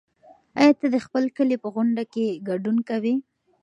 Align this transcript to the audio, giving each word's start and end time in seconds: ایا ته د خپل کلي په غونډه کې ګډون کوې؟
ایا 0.59 0.71
ته 0.79 0.85
د 0.93 0.95
خپل 1.05 1.23
کلي 1.37 1.55
په 1.63 1.67
غونډه 1.75 2.03
کې 2.13 2.25
ګډون 2.47 2.77
کوې؟ 2.89 3.13